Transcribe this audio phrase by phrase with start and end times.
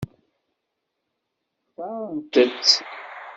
[1.67, 2.73] Xtaṛent-tt?